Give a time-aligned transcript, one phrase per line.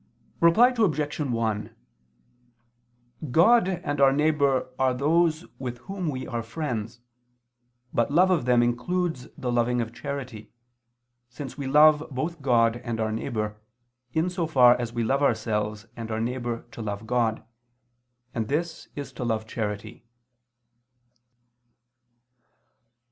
[0.39, 1.19] Reply Obj.
[1.19, 1.75] 1:
[3.29, 7.01] God and our neighbor are those with whom we are friends,
[7.93, 10.51] but love of them includes the loving of charity,
[11.29, 13.61] since we love both God and our neighbor,
[14.11, 17.43] in so far as we love ourselves and our neighbor to love God,
[18.33, 20.03] and this is to love charity.